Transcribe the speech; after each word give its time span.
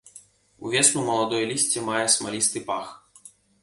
Увесну 0.69 1.05
маладое 1.11 1.43
лісце 1.53 1.87
мае 1.93 2.05
смалісты 2.17 2.67
пах. 2.75 2.87